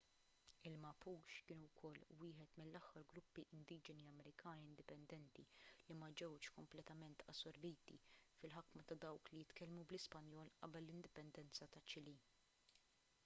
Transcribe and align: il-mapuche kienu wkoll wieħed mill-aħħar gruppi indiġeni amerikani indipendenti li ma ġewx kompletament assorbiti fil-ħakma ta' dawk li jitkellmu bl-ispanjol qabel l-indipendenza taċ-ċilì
il-mapuche 0.67 1.41
kienu 1.49 1.67
wkoll 1.71 2.05
wieħed 2.21 2.55
mill-aħħar 2.61 3.03
gruppi 3.11 3.43
indiġeni 3.57 4.07
amerikani 4.11 4.65
indipendenti 4.69 5.45
li 5.89 5.97
ma 5.99 6.09
ġewx 6.21 6.53
kompletament 6.55 7.25
assorbiti 7.33 7.97
fil-ħakma 8.39 8.85
ta' 8.93 8.99
dawk 9.05 9.31
li 9.35 9.43
jitkellmu 9.43 9.85
bl-ispanjol 9.93 10.49
qabel 10.63 10.87
l-indipendenza 10.89 11.69
taċ-ċilì 11.77 12.17